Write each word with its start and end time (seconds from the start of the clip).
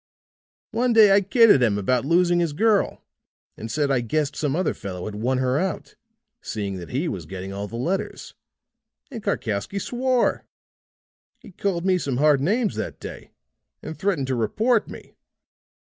One 0.71 0.93
day 0.93 1.11
I 1.11 1.21
kidded 1.21 1.61
him 1.61 1.77
about 1.77 2.05
losing 2.05 2.39
his 2.39 2.53
girl 2.53 3.03
and 3.55 3.71
said 3.71 3.91
I 3.91 3.99
guessed 3.99 4.35
some 4.35 4.55
other 4.55 4.73
fellow 4.73 5.05
had 5.05 5.13
won 5.13 5.37
her 5.37 5.59
out, 5.59 5.93
seeing 6.41 6.77
that 6.77 6.89
he 6.89 7.07
was 7.07 7.27
getting 7.27 7.53
all 7.53 7.67
the 7.67 7.75
letters, 7.75 8.33
and 9.11 9.21
Karkowsky 9.21 9.77
swore. 9.77 10.43
He 11.37 11.51
called 11.51 11.85
me 11.85 11.99
some 11.99 12.17
hard 12.17 12.41
names 12.41 12.73
that 12.77 12.99
day 12.99 13.29
and 13.83 13.95
threatened 13.95 14.25
to 14.25 14.35
report 14.35 14.87
me. 14.89 15.13